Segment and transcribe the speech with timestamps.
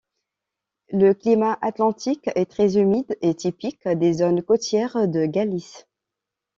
[0.89, 5.85] Le climat atlantique est très humide et typique des zones côtières de Galice.